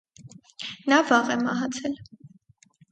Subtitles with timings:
[0.93, 1.97] Նա վաղ է մահացել։